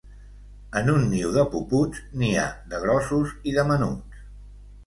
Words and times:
En 0.79 0.89
un 0.93 1.03
niu 1.11 1.33
de 1.35 1.43
puputs, 1.51 2.01
n'hi 2.21 2.31
ha 2.39 2.47
de 2.73 2.81
grossos 2.87 3.37
i 3.53 3.55
de 3.59 3.67
menuts. 3.73 4.27